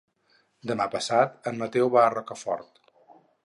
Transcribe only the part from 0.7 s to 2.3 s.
Demà passat en Mateu va a